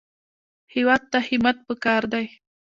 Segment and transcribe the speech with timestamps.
[0.73, 2.25] هېواد ته همت پکار دی